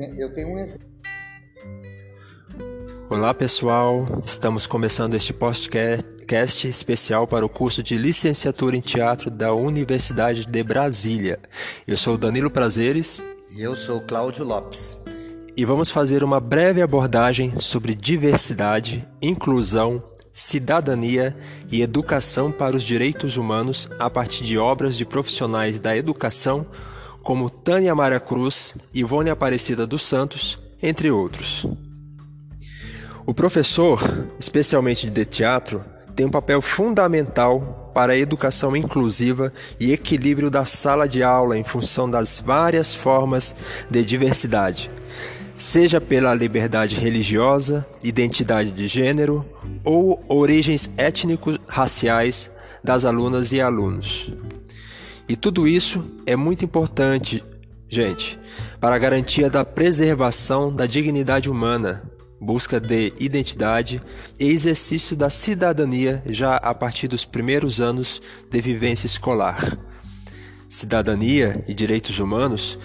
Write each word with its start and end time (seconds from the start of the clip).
exemplo. 0.00 0.20
Eu 0.20 0.34
tenho 0.34 0.48
um 0.48 0.58
exemplo. 0.58 0.90
Olá 3.08 3.34
pessoal, 3.34 4.06
estamos 4.24 4.66
começando 4.66 5.14
este 5.14 5.32
podcast 5.32 6.68
especial 6.68 7.26
para 7.26 7.44
o 7.44 7.48
curso 7.48 7.82
de 7.82 7.98
licenciatura 7.98 8.76
em 8.76 8.80
teatro 8.80 9.30
da 9.30 9.52
Universidade 9.52 10.46
de 10.46 10.62
Brasília. 10.62 11.40
Eu 11.86 11.96
sou 11.96 12.16
Danilo 12.16 12.50
Prazeres. 12.50 13.22
E 13.50 13.62
eu 13.62 13.74
sou 13.74 14.00
Cláudio 14.00 14.44
Lopes. 14.44 14.96
E 15.56 15.64
vamos 15.64 15.90
fazer 15.90 16.22
uma 16.22 16.38
breve 16.38 16.80
abordagem 16.80 17.60
sobre 17.60 17.96
diversidade, 17.96 19.06
inclusão, 19.20 20.02
cidadania 20.32 21.36
e 21.68 21.82
educação 21.82 22.52
para 22.52 22.76
os 22.76 22.84
direitos 22.84 23.36
humanos 23.36 23.88
a 23.98 24.08
partir 24.08 24.44
de 24.44 24.56
obras 24.56 24.96
de 24.96 25.04
profissionais 25.04 25.80
da 25.80 25.96
educação 25.96 26.64
como 27.22 27.50
Tânia 27.50 27.94
Maria 27.94 28.20
Cruz, 28.20 28.74
Ivone 28.94 29.30
Aparecida 29.30 29.86
dos 29.86 30.02
Santos, 30.02 30.58
entre 30.82 31.10
outros. 31.10 31.66
O 33.26 33.34
professor, 33.34 34.26
especialmente 34.38 35.08
de 35.08 35.24
teatro, 35.24 35.84
tem 36.16 36.26
um 36.26 36.30
papel 36.30 36.60
fundamental 36.60 37.92
para 37.94 38.12
a 38.12 38.18
educação 38.18 38.76
inclusiva 38.76 39.52
e 39.78 39.92
equilíbrio 39.92 40.50
da 40.50 40.64
sala 40.64 41.08
de 41.08 41.22
aula 41.22 41.56
em 41.56 41.64
função 41.64 42.10
das 42.10 42.40
várias 42.40 42.94
formas 42.94 43.54
de 43.90 44.04
diversidade, 44.04 44.90
seja 45.56 46.00
pela 46.00 46.34
liberdade 46.34 46.96
religiosa, 46.96 47.86
identidade 48.02 48.70
de 48.70 48.88
gênero 48.88 49.44
ou 49.84 50.24
origens 50.28 50.90
étnico-raciais 50.96 52.50
das 52.82 53.04
alunas 53.04 53.52
e 53.52 53.60
alunos. 53.60 54.32
E 55.30 55.36
tudo 55.36 55.68
isso 55.68 56.04
é 56.26 56.34
muito 56.34 56.64
importante, 56.64 57.40
gente, 57.88 58.36
para 58.80 58.96
a 58.96 58.98
garantia 58.98 59.48
da 59.48 59.64
preservação 59.64 60.74
da 60.74 60.86
dignidade 60.86 61.48
humana, 61.48 62.02
busca 62.40 62.80
de 62.80 63.12
identidade 63.16 64.02
e 64.40 64.46
exercício 64.46 65.14
da 65.16 65.30
cidadania 65.30 66.20
já 66.26 66.56
a 66.56 66.74
partir 66.74 67.06
dos 67.06 67.24
primeiros 67.24 67.80
anos 67.80 68.20
de 68.50 68.60
vivência 68.60 69.06
escolar. 69.06 69.78
Cidadania 70.68 71.64
e 71.68 71.74
direitos 71.74 72.18
humanos, 72.18 72.76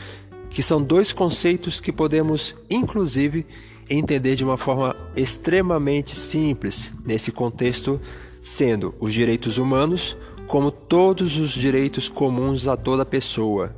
que 0.47 0.61
são 0.61 0.83
dois 0.83 1.11
conceitos 1.11 1.79
que 1.79 1.91
podemos, 1.91 2.53
inclusive, 2.69 3.43
entender 3.89 4.35
de 4.35 4.43
uma 4.43 4.55
forma 4.55 4.95
extremamente 5.15 6.15
simples 6.15 6.93
nesse 7.03 7.31
contexto, 7.31 7.99
sendo 8.39 8.93
os 8.99 9.11
direitos 9.11 9.57
humanos 9.57 10.15
como 10.47 10.71
todos 10.71 11.37
os 11.37 11.51
direitos 11.51 12.09
comuns 12.09 12.67
a 12.67 12.77
toda 12.77 13.05
pessoa. 13.05 13.75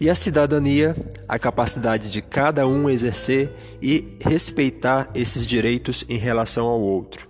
E 0.00 0.08
a 0.08 0.14
cidadania, 0.14 0.96
a 1.28 1.38
capacidade 1.38 2.10
de 2.10 2.22
cada 2.22 2.66
um 2.66 2.88
exercer 2.88 3.52
e 3.82 4.16
respeitar 4.22 5.10
esses 5.14 5.46
direitos 5.46 6.04
em 6.08 6.16
relação 6.16 6.66
ao 6.66 6.80
outro. 6.80 7.28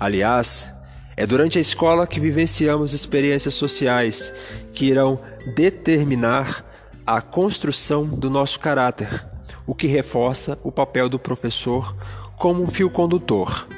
Aliás, 0.00 0.72
é 1.16 1.26
durante 1.26 1.58
a 1.58 1.60
escola 1.60 2.06
que 2.06 2.18
vivenciamos 2.18 2.94
experiências 2.94 3.54
sociais 3.54 4.32
que 4.72 4.86
irão 4.86 5.20
determinar 5.54 6.64
a 7.06 7.20
construção 7.20 8.06
do 8.06 8.30
nosso 8.30 8.58
caráter, 8.58 9.26
o 9.66 9.74
que 9.74 9.86
reforça 9.86 10.58
o 10.62 10.72
papel 10.72 11.08
do 11.08 11.18
professor 11.18 11.94
como 12.38 12.62
um 12.62 12.68
fio 12.68 12.90
condutor. 12.90 13.68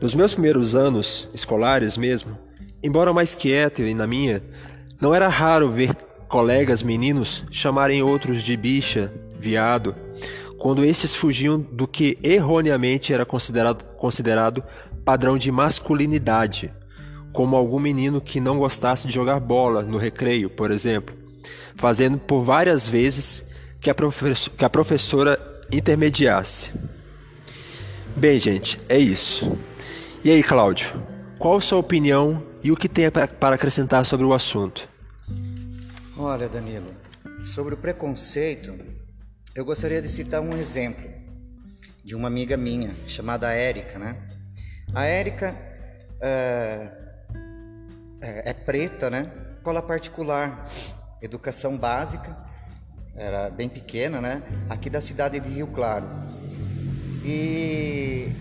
Nos 0.00 0.14
meus 0.14 0.34
primeiros 0.34 0.74
anos 0.74 1.28
escolares 1.32 1.96
mesmo, 1.96 2.38
Embora 2.82 3.12
mais 3.12 3.34
quieto 3.34 3.82
e 3.82 3.92
na 3.92 4.06
minha, 4.06 4.42
não 5.00 5.14
era 5.14 5.28
raro 5.28 5.70
ver 5.70 5.94
colegas 6.28 6.82
meninos 6.82 7.44
chamarem 7.50 8.02
outros 8.02 8.42
de 8.42 8.56
bicha, 8.56 9.12
viado, 9.38 9.94
quando 10.58 10.84
estes 10.84 11.14
fugiam 11.14 11.58
do 11.60 11.88
que 11.88 12.18
erroneamente 12.22 13.12
era 13.12 13.24
considerado, 13.24 13.84
considerado 13.96 14.62
padrão 15.04 15.38
de 15.38 15.50
masculinidade, 15.50 16.72
como 17.32 17.56
algum 17.56 17.78
menino 17.78 18.20
que 18.20 18.40
não 18.40 18.58
gostasse 18.58 19.06
de 19.06 19.14
jogar 19.14 19.40
bola 19.40 19.82
no 19.82 19.98
recreio, 19.98 20.50
por 20.50 20.70
exemplo, 20.70 21.16
fazendo 21.74 22.18
por 22.18 22.42
várias 22.42 22.88
vezes 22.88 23.44
que 23.80 23.90
a, 23.90 23.94
que 24.56 24.64
a 24.64 24.70
professora 24.70 25.38
intermediasse. 25.72 26.70
Bem, 28.16 28.38
gente, 28.38 28.78
é 28.88 28.98
isso. 28.98 29.56
E 30.24 30.30
aí, 30.30 30.42
Cláudio, 30.42 30.88
qual 31.38 31.60
sua 31.60 31.78
opinião 31.78 32.42
e 32.62 32.72
o 32.72 32.76
que 32.76 32.88
tem 32.88 33.10
para 33.10 33.54
acrescentar 33.54 34.04
sobre 34.04 34.26
o 34.26 34.32
assunto? 34.32 34.88
Olha, 36.16 36.48
Danilo, 36.48 36.92
sobre 37.44 37.74
o 37.74 37.76
preconceito, 37.76 38.74
eu 39.54 39.64
gostaria 39.64 40.02
de 40.02 40.08
citar 40.08 40.40
um 40.40 40.56
exemplo 40.56 41.08
de 42.04 42.16
uma 42.16 42.26
amiga 42.28 42.56
minha 42.56 42.90
chamada 43.06 43.52
Érica, 43.52 43.98
né? 43.98 44.16
A 44.94 45.04
Érica 45.04 45.54
é, 46.20 46.90
é, 48.20 48.50
é 48.50 48.52
preta, 48.52 49.08
né? 49.10 49.30
Escola 49.56 49.82
particular, 49.82 50.68
educação 51.20 51.76
básica, 51.76 52.36
era 53.14 53.50
bem 53.50 53.68
pequena, 53.68 54.20
né? 54.20 54.42
Aqui 54.68 54.88
da 54.88 55.00
cidade 55.00 55.38
de 55.38 55.48
Rio 55.48 55.66
Claro. 55.68 56.06
E, 57.24 58.32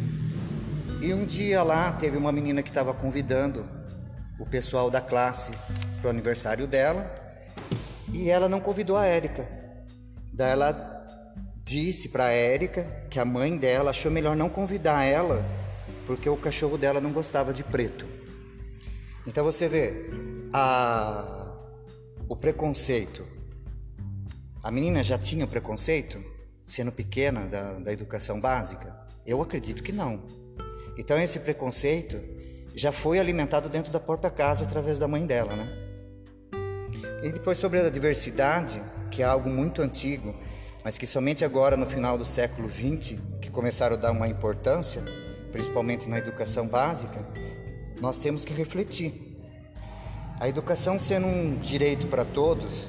e 1.01 1.13
um 1.13 1.25
dia 1.25 1.61
lá 1.61 1.91
teve 1.91 2.15
uma 2.15 2.31
menina 2.31 2.63
que 2.63 2.69
estava 2.69 2.93
convidando 2.93 3.76
o 4.39 4.45
pessoal 4.45 4.89
da 4.89 5.01
classe 5.01 5.51
para 5.99 6.07
o 6.07 6.09
aniversário 6.09 6.67
dela 6.67 7.09
e 8.13 8.29
ela 8.29 8.47
não 8.47 8.59
convidou 8.59 8.95
a 8.95 9.05
Érica. 9.05 9.47
Daí 10.31 10.51
ela 10.51 10.97
disse 11.63 12.09
para 12.09 12.25
a 12.25 12.31
Érica 12.31 12.83
que 13.09 13.19
a 13.19 13.25
mãe 13.25 13.57
dela 13.57 13.89
achou 13.89 14.11
melhor 14.11 14.35
não 14.35 14.49
convidar 14.49 15.03
ela 15.03 15.43
porque 16.05 16.29
o 16.29 16.37
cachorro 16.37 16.77
dela 16.77 17.01
não 17.01 17.11
gostava 17.11 17.51
de 17.51 17.63
preto. 17.63 18.05
Então 19.25 19.43
você 19.43 19.67
vê 19.67 20.09
a, 20.53 21.53
o 22.29 22.35
preconceito. 22.35 23.25
A 24.63 24.71
menina 24.71 25.03
já 25.03 25.17
tinha 25.17 25.45
preconceito 25.45 26.23
sendo 26.65 26.91
pequena 26.91 27.45
da, 27.45 27.73
da 27.73 27.91
educação 27.91 28.39
básica? 28.39 28.95
Eu 29.25 29.41
acredito 29.41 29.83
que 29.83 29.91
não. 29.91 30.23
Então 30.97 31.19
esse 31.19 31.39
preconceito 31.39 32.17
já 32.77 32.91
foi 32.91 33.17
alimentado 33.17 33.67
dentro 33.67 33.91
da 33.91 33.99
própria 33.99 34.29
casa 34.29 34.63
através 34.63 34.99
da 34.99 35.07
mãe 35.07 35.25
dela, 35.25 35.55
né? 35.55 35.67
E 37.23 37.31
depois 37.31 37.57
sobre 37.57 37.79
a 37.79 37.89
diversidade, 37.89 38.79
que 39.09 39.23
é 39.23 39.25
algo 39.25 39.49
muito 39.49 39.81
antigo, 39.81 40.35
mas 40.83 40.95
que 40.95 41.07
somente 41.07 41.43
agora 41.43 41.75
no 41.75 41.87
final 41.87 42.19
do 42.19 42.25
século 42.25 42.69
XX 42.69 43.19
que 43.41 43.49
começaram 43.49 43.95
a 43.95 43.99
dar 43.99 44.11
uma 44.11 44.27
importância, 44.27 45.01
principalmente 45.51 46.07
na 46.07 46.19
educação 46.19 46.67
básica, 46.67 47.25
nós 47.99 48.19
temos 48.19 48.45
que 48.45 48.53
refletir. 48.53 49.11
A 50.39 50.47
educação 50.47 50.99
sendo 50.99 51.25
um 51.25 51.55
direito 51.55 52.05
para 52.05 52.23
todos, 52.23 52.87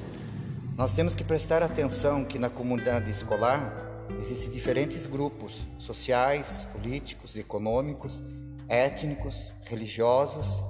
nós 0.77 0.93
temos 0.93 1.15
que 1.15 1.23
prestar 1.23 1.63
atenção 1.63 2.23
que 2.23 2.37
na 2.37 2.47
comunidade 2.47 3.09
escolar 3.09 4.05
existem 4.21 4.51
diferentes 4.51 5.07
grupos 5.07 5.65
sociais, 5.79 6.63
políticos, 6.73 7.35
econômicos 7.35 8.21
étnicos, 8.69 9.47
religiosos 9.65 10.61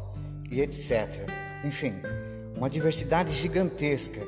e 0.50 0.62
etc. 0.62 1.30
Enfim, 1.64 1.94
uma 2.56 2.70
diversidade 2.70 3.32
gigantesca. 3.32 4.22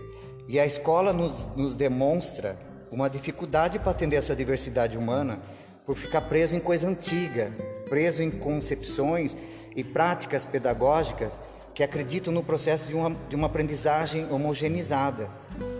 E 0.47 0.59
a 0.59 0.65
escola 0.65 1.13
nos, 1.13 1.47
nos 1.55 1.73
demonstra 1.73 2.57
uma 2.91 3.09
dificuldade 3.09 3.79
para 3.79 3.91
atender 3.91 4.17
essa 4.17 4.35
diversidade 4.35 4.97
humana 4.97 5.39
por 5.85 5.97
ficar 5.97 6.21
preso 6.21 6.55
em 6.55 6.59
coisa 6.59 6.87
antiga, 6.87 7.51
preso 7.89 8.21
em 8.21 8.29
concepções 8.29 9.35
e 9.75 9.83
práticas 9.83 10.43
pedagógicas 10.43 11.39
que 11.73 11.83
acreditam 11.83 12.33
no 12.33 12.43
processo 12.43 12.89
de 12.89 12.95
uma, 12.95 13.15
de 13.29 13.35
uma 13.35 13.47
aprendizagem 13.47 14.29
homogeneizada, 14.29 15.29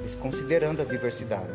desconsiderando 0.02 0.82
a 0.82 0.86
diversidade. 0.86 1.52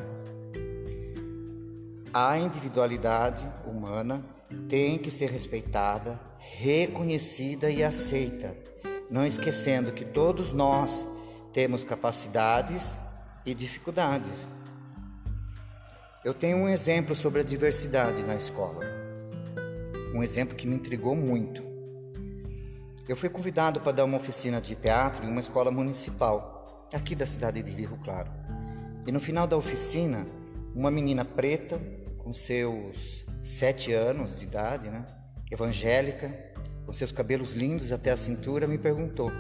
A 2.12 2.38
individualidade 2.38 3.48
humana 3.66 4.22
tem 4.68 4.98
que 4.98 5.10
ser 5.10 5.30
respeitada, 5.30 6.20
reconhecida 6.38 7.70
e 7.70 7.82
aceita, 7.82 8.56
não 9.10 9.24
esquecendo 9.24 9.92
que 9.92 10.04
todos 10.04 10.52
nós 10.52 11.06
temos 11.52 11.84
capacidades 11.84 12.96
e 13.44 13.54
dificuldades. 13.54 14.46
Eu 16.24 16.34
tenho 16.34 16.58
um 16.58 16.68
exemplo 16.68 17.14
sobre 17.14 17.40
a 17.40 17.44
diversidade 17.44 18.22
na 18.24 18.34
escola. 18.34 18.84
Um 20.14 20.22
exemplo 20.22 20.56
que 20.56 20.66
me 20.66 20.74
intrigou 20.74 21.14
muito. 21.14 21.62
Eu 23.08 23.16
fui 23.16 23.28
convidado 23.28 23.80
para 23.80 23.92
dar 23.92 24.04
uma 24.04 24.16
oficina 24.16 24.60
de 24.60 24.74
teatro 24.74 25.24
em 25.24 25.28
uma 25.28 25.40
escola 25.40 25.70
municipal, 25.70 26.88
aqui 26.92 27.14
da 27.14 27.26
cidade 27.26 27.62
de 27.62 27.70
Rio 27.70 27.98
Claro. 28.02 28.30
E 29.06 29.12
no 29.12 29.20
final 29.20 29.46
da 29.46 29.56
oficina, 29.56 30.26
uma 30.74 30.90
menina 30.90 31.24
preta, 31.24 31.80
com 32.18 32.32
seus 32.32 33.25
sete 33.46 33.92
anos 33.92 34.40
de 34.40 34.44
idade, 34.44 34.90
né? 34.90 35.06
evangélica, 35.50 36.34
com 36.84 36.92
seus 36.92 37.12
cabelos 37.12 37.52
lindos 37.52 37.92
até 37.92 38.10
a 38.10 38.16
cintura, 38.16 38.66
me 38.66 38.76
perguntou: 38.76 39.30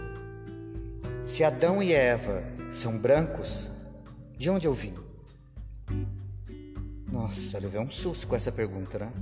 Se 1.24 1.42
Adão 1.42 1.82
e 1.82 1.92
Eva 1.92 2.44
são 2.70 2.96
brancos, 2.96 3.68
de 4.38 4.48
onde 4.48 4.66
eu 4.66 4.72
vim? 4.72 4.94
Nossa, 7.10 7.58
levei 7.58 7.80
um 7.80 7.90
susto 7.90 8.28
com 8.28 8.36
essa 8.36 8.52
pergunta, 8.52 8.98
né? 8.98 9.12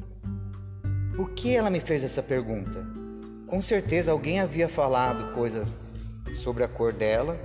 Por 1.17 1.31
que 1.31 1.57
ela 1.57 1.71
me 1.71 1.81
fez 1.81 2.05
essa 2.05 2.23
pergunta? 2.23 2.85
Com 3.47 3.63
certeza 3.63 4.13
alguém 4.13 4.41
havia 4.41 4.69
falado 4.69 5.33
coisas 5.33 5.75
sobre 6.35 6.63
a 6.63 6.69
cor 6.69 6.93
dela, 6.93 7.39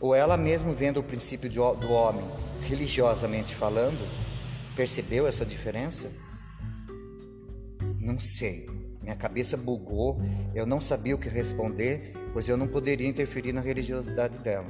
ou 0.00 0.14
ela 0.14 0.36
mesma 0.36 0.72
vendo 0.72 1.00
o 1.00 1.02
princípio 1.02 1.50
do 1.50 1.90
homem, 1.90 2.24
religiosamente 2.60 3.54
falando, 3.54 3.98
percebeu 4.76 5.26
essa 5.26 5.44
diferença? 5.44 6.08
Não 8.08 8.18
sei. 8.18 8.66
Minha 9.02 9.14
cabeça 9.14 9.54
bugou, 9.54 10.18
eu 10.54 10.64
não 10.64 10.80
sabia 10.80 11.14
o 11.14 11.18
que 11.18 11.28
responder, 11.28 12.14
pois 12.32 12.48
eu 12.48 12.56
não 12.56 12.66
poderia 12.66 13.06
interferir 13.06 13.52
na 13.52 13.60
religiosidade 13.60 14.38
dela. 14.38 14.66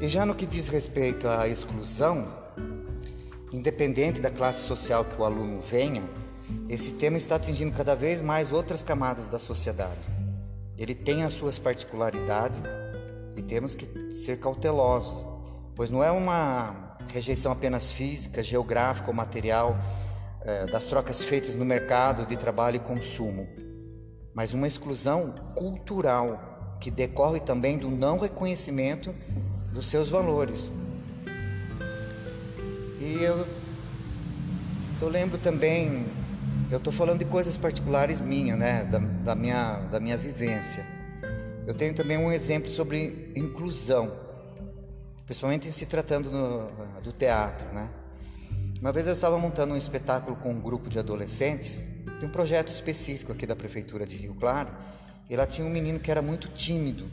E 0.00 0.06
já 0.06 0.24
no 0.24 0.32
que 0.32 0.46
diz 0.46 0.68
respeito 0.68 1.26
à 1.26 1.48
exclusão, 1.48 2.32
independente 3.52 4.20
da 4.20 4.30
classe 4.30 4.60
social 4.60 5.04
que 5.04 5.20
o 5.20 5.24
aluno 5.24 5.60
venha, 5.60 6.04
esse 6.68 6.92
tema 6.92 7.18
está 7.18 7.34
atingindo 7.34 7.76
cada 7.76 7.96
vez 7.96 8.22
mais 8.22 8.52
outras 8.52 8.80
camadas 8.84 9.26
da 9.26 9.40
sociedade. 9.40 10.08
Ele 10.76 10.94
tem 10.94 11.24
as 11.24 11.34
suas 11.34 11.58
particularidades 11.58 12.62
e 13.34 13.42
temos 13.42 13.74
que 13.74 14.14
ser 14.14 14.38
cautelosos, 14.38 15.26
pois 15.74 15.90
não 15.90 16.04
é 16.04 16.12
uma 16.12 16.96
rejeição 17.08 17.50
apenas 17.50 17.90
física, 17.90 18.40
geográfica 18.40 19.08
ou 19.08 19.14
material 19.14 19.76
é, 20.42 20.66
das 20.66 20.86
trocas 20.86 21.22
feitas 21.22 21.56
no 21.56 21.64
mercado 21.64 22.26
de 22.26 22.36
trabalho 22.36 22.76
e 22.76 22.80
consumo, 22.80 23.48
mas 24.34 24.54
uma 24.54 24.66
exclusão 24.66 25.34
cultural 25.54 26.76
que 26.80 26.90
decorre 26.90 27.40
também 27.40 27.76
do 27.76 27.90
não 27.90 28.18
reconhecimento 28.18 29.14
dos 29.72 29.88
seus 29.88 30.08
valores. 30.08 30.70
E 33.00 33.22
eu, 33.22 33.46
eu 35.00 35.08
lembro 35.08 35.38
também, 35.38 36.06
eu 36.70 36.78
estou 36.78 36.92
falando 36.92 37.18
de 37.18 37.24
coisas 37.24 37.56
particulares 37.56 38.20
minhas, 38.20 38.58
né, 38.58 38.84
da, 38.84 38.98
da, 38.98 39.34
minha, 39.34 39.80
da 39.90 40.00
minha 40.00 40.16
vivência. 40.16 40.84
Eu 41.66 41.74
tenho 41.74 41.94
também 41.94 42.16
um 42.16 42.32
exemplo 42.32 42.70
sobre 42.70 43.32
inclusão, 43.36 44.12
principalmente 45.26 45.68
em 45.68 45.72
se 45.72 45.84
tratando 45.84 46.30
no, 46.30 46.66
do 47.02 47.12
teatro, 47.12 47.68
né. 47.72 47.88
Uma 48.80 48.92
vez 48.92 49.08
eu 49.08 49.12
estava 49.12 49.36
montando 49.36 49.74
um 49.74 49.76
espetáculo 49.76 50.36
com 50.36 50.50
um 50.50 50.60
grupo 50.60 50.88
de 50.88 51.00
adolescentes 51.00 51.84
de 52.20 52.24
um 52.24 52.28
projeto 52.28 52.68
específico 52.68 53.32
aqui 53.32 53.44
da 53.44 53.56
prefeitura 53.56 54.06
de 54.06 54.16
Rio 54.16 54.36
Claro. 54.36 54.70
E 55.28 55.34
lá 55.34 55.46
tinha 55.46 55.66
um 55.66 55.70
menino 55.70 55.98
que 55.98 56.10
era 56.10 56.22
muito 56.22 56.48
tímido 56.48 57.10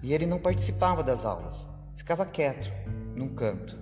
e 0.00 0.14
ele 0.14 0.26
não 0.26 0.38
participava 0.38 1.02
das 1.02 1.24
aulas, 1.24 1.66
ficava 1.96 2.24
quieto 2.24 2.72
num 3.16 3.28
canto. 3.28 3.76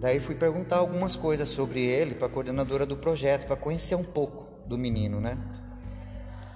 Daí 0.00 0.18
fui 0.18 0.34
perguntar 0.34 0.78
algumas 0.78 1.14
coisas 1.14 1.48
sobre 1.48 1.80
ele 1.80 2.16
para 2.16 2.26
a 2.26 2.30
coordenadora 2.30 2.84
do 2.84 2.96
projeto, 2.96 3.46
para 3.46 3.54
conhecer 3.54 3.94
um 3.94 4.02
pouco 4.02 4.66
do 4.66 4.76
menino, 4.76 5.20
né? 5.20 5.38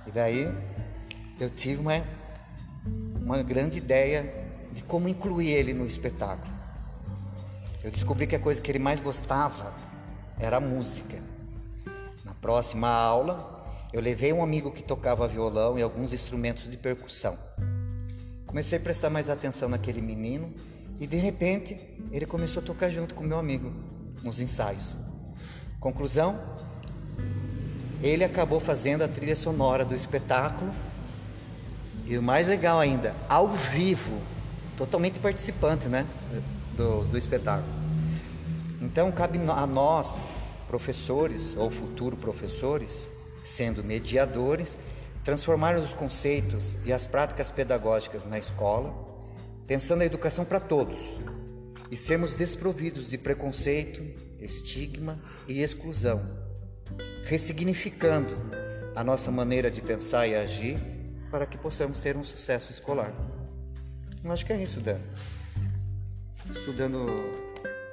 E 0.08 0.10
daí 0.10 0.52
eu 1.38 1.48
tive 1.48 1.80
uma, 1.80 2.04
uma 3.24 3.40
grande 3.44 3.78
ideia 3.78 4.28
de 4.72 4.82
como 4.82 5.08
incluir 5.08 5.50
ele 5.50 5.72
no 5.72 5.86
espetáculo. 5.86 6.55
Eu 7.86 7.92
descobri 7.92 8.26
que 8.26 8.34
a 8.34 8.40
coisa 8.40 8.60
que 8.60 8.68
ele 8.68 8.80
mais 8.80 8.98
gostava 8.98 9.72
era 10.40 10.56
a 10.56 10.60
música. 10.60 11.22
Na 12.24 12.34
próxima 12.34 12.88
aula, 12.88 13.64
eu 13.92 14.00
levei 14.00 14.32
um 14.32 14.42
amigo 14.42 14.72
que 14.72 14.82
tocava 14.82 15.28
violão 15.28 15.78
e 15.78 15.82
alguns 15.82 16.12
instrumentos 16.12 16.68
de 16.68 16.76
percussão. 16.76 17.38
Comecei 18.44 18.78
a 18.78 18.80
prestar 18.80 19.08
mais 19.08 19.30
atenção 19.30 19.68
naquele 19.68 20.00
menino 20.00 20.52
e 20.98 21.06
de 21.06 21.16
repente 21.16 21.78
ele 22.10 22.26
começou 22.26 22.60
a 22.60 22.66
tocar 22.66 22.90
junto 22.90 23.14
com 23.14 23.22
meu 23.22 23.38
amigo 23.38 23.72
nos 24.20 24.40
ensaios. 24.40 24.96
Conclusão: 25.78 26.40
ele 28.02 28.24
acabou 28.24 28.58
fazendo 28.58 29.02
a 29.02 29.08
trilha 29.08 29.36
sonora 29.36 29.84
do 29.84 29.94
espetáculo 29.94 30.74
e 32.04 32.18
o 32.18 32.22
mais 32.22 32.48
legal 32.48 32.80
ainda, 32.80 33.14
ao 33.28 33.46
vivo, 33.46 34.20
totalmente 34.76 35.20
participante, 35.20 35.86
né, 35.86 36.04
do, 36.76 37.04
do 37.04 37.16
espetáculo. 37.16 37.75
Então, 38.80 39.10
cabe 39.10 39.38
a 39.38 39.66
nós, 39.66 40.20
professores 40.68 41.56
ou 41.56 41.70
futuro 41.70 42.16
professores, 42.16 43.08
sendo 43.44 43.82
mediadores, 43.82 44.76
transformar 45.24 45.76
os 45.76 45.92
conceitos 45.92 46.74
e 46.84 46.92
as 46.92 47.06
práticas 47.06 47.50
pedagógicas 47.50 48.26
na 48.26 48.38
escola, 48.38 48.94
pensando 49.66 50.02
a 50.02 50.04
educação 50.04 50.44
para 50.44 50.60
todos 50.60 50.98
e 51.90 51.96
sermos 51.96 52.34
desprovidos 52.34 53.08
de 53.08 53.16
preconceito, 53.16 54.02
estigma 54.40 55.18
e 55.48 55.62
exclusão, 55.62 56.22
ressignificando 57.24 58.36
a 58.94 59.02
nossa 59.02 59.30
maneira 59.30 59.70
de 59.70 59.80
pensar 59.80 60.26
e 60.26 60.34
agir 60.34 60.78
para 61.30 61.46
que 61.46 61.58
possamos 61.58 62.00
ter 62.00 62.16
um 62.16 62.24
sucesso 62.24 62.70
escolar. 62.70 63.12
Eu 64.22 64.32
acho 64.32 64.44
que 64.44 64.52
é 64.52 64.62
isso, 64.62 64.80
Dan. 64.80 64.98
Estudando 66.50 67.45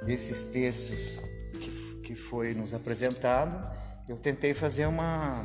desses 0.04 0.44
textos 0.44 1.20
que, 1.52 1.70
que 2.02 2.14
foi 2.14 2.54
nos 2.54 2.74
apresentado, 2.74 3.56
eu 4.08 4.18
tentei 4.18 4.54
fazer 4.54 4.86
uma, 4.86 5.42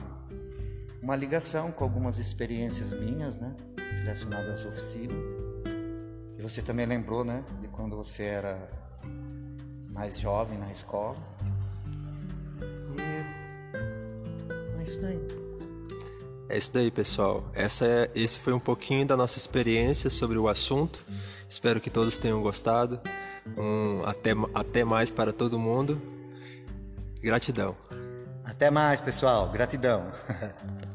uma 1.02 1.16
ligação 1.16 1.72
com 1.72 1.84
algumas 1.84 2.20
experiências 2.20 2.94
minhas, 2.94 3.38
né, 3.38 3.56
relacionadas 4.04 4.60
às 4.60 4.66
oficinas. 4.66 5.18
E 6.38 6.42
você 6.42 6.62
também 6.62 6.86
lembrou, 6.86 7.24
né, 7.24 7.44
de 7.62 7.68
quando 7.68 7.96
você 7.96 8.24
era 8.24 8.58
mais 9.90 10.20
jovem 10.20 10.58
na 10.58 10.72
escola. 10.72 11.18
E 12.98 13.02
é 14.80 14.84
isso 14.84 15.02
daí. 15.02 15.20
É 16.50 16.58
isso 16.58 16.74
daí, 16.74 16.90
pessoal. 16.90 17.50
Essa 17.54 17.86
é, 17.86 18.12
esse 18.16 18.40
foi 18.40 18.54
um 18.54 18.60
pouquinho 18.60 19.06
da 19.06 19.16
nossa 19.16 19.38
experiência 19.38 20.10
sobre 20.10 20.38
o 20.38 20.48
assunto. 20.48 21.06
Espero 21.48 21.80
que 21.80 21.90
todos 21.90 22.18
tenham 22.18 22.42
gostado. 22.42 23.00
Um 23.57 24.04
até, 24.06 24.31
até 24.54 24.84
mais 24.84 25.12
para 25.12 25.31
todo 25.34 25.60
mundo. 25.60 26.01
Gratidão. 27.22 27.75
Até 28.46 28.72
mais, 28.72 29.00
pessoal. 29.00 29.50
Gratidão. 29.50 30.12